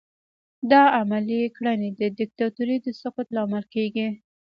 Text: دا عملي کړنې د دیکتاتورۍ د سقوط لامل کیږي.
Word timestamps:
دا 0.71 0.81
عملي 0.99 1.41
کړنې 1.55 1.89
د 1.99 2.01
دیکتاتورۍ 2.19 2.77
د 2.85 2.87
سقوط 3.01 3.27
لامل 3.35 3.65
کیږي. 3.73 4.07